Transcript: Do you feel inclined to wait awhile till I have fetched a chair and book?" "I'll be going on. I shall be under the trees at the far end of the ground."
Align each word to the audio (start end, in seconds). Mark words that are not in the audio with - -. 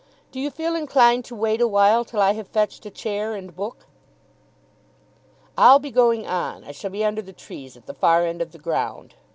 Do 0.31 0.39
you 0.39 0.49
feel 0.49 0.75
inclined 0.75 1.25
to 1.25 1.35
wait 1.35 1.61
awhile 1.61 2.03
till 2.03 2.19
I 2.23 2.33
have 2.33 2.47
fetched 2.47 2.87
a 2.87 2.89
chair 2.89 3.35
and 3.35 3.55
book?" 3.55 3.85
"I'll 5.55 5.77
be 5.77 5.91
going 5.91 6.25
on. 6.25 6.63
I 6.63 6.71
shall 6.71 6.89
be 6.89 7.05
under 7.05 7.21
the 7.21 7.33
trees 7.33 7.77
at 7.77 7.85
the 7.85 7.93
far 7.93 8.25
end 8.25 8.41
of 8.41 8.51
the 8.51 8.57
ground." 8.57 9.13